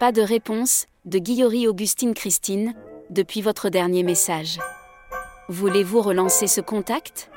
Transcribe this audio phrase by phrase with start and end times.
[0.00, 2.72] Pas de réponse, de Guillory Augustine Christine,
[3.10, 4.58] depuis votre dernier message.
[5.50, 7.30] Voulez-vous relancer ce contact?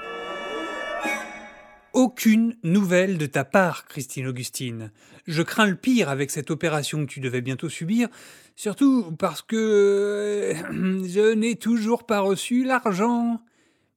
[1.91, 4.93] Aucune nouvelle de ta part, Christine Augustine.
[5.27, 8.07] Je crains le pire avec cette opération que tu devais bientôt subir,
[8.55, 13.41] surtout parce que euh, je n'ai toujours pas reçu l'argent.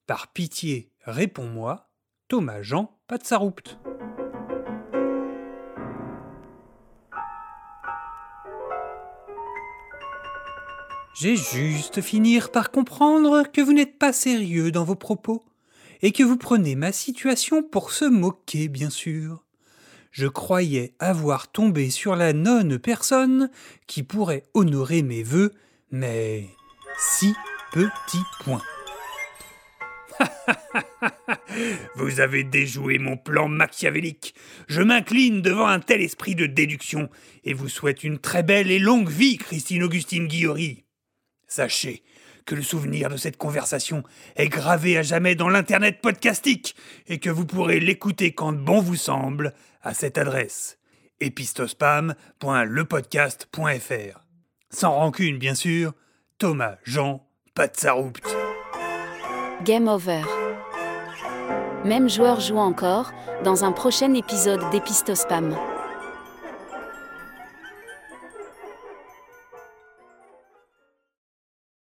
[0.08, 1.88] Par pitié, réponds-moi,
[2.26, 3.78] Thomas Jean Patsaroupt.
[11.18, 15.42] J'ai juste finir par comprendre que vous n'êtes pas sérieux dans vos propos,
[16.02, 19.42] et que vous prenez ma situation pour se moquer, bien sûr.
[20.10, 23.50] Je croyais avoir tombé sur la nonne personne
[23.86, 25.54] qui pourrait honorer mes vœux,
[25.90, 26.50] mais
[26.98, 27.34] si
[27.72, 28.62] petit point.
[31.96, 34.34] Vous avez déjoué mon plan machiavélique.
[34.68, 37.08] Je m'incline devant un tel esprit de déduction
[37.44, 40.85] et vous souhaite une très belle et longue vie, Christine Augustine Guillory.
[41.46, 42.02] Sachez
[42.44, 44.04] que le souvenir de cette conversation
[44.36, 46.76] est gravé à jamais dans l'Internet podcastique
[47.08, 50.78] et que vous pourrez l'écouter quand bon vous semble à cette adresse
[51.20, 54.20] epistospam.lepodcast.fr.
[54.70, 55.92] Sans rancune, bien sûr,
[56.38, 58.26] Thomas Jean Patsaroupt.
[59.64, 60.22] Game over.
[61.84, 63.12] Même joueur joue encore,
[63.44, 65.56] dans un prochain épisode d'Epistospam.